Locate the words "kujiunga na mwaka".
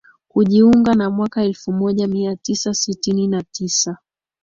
0.27-1.43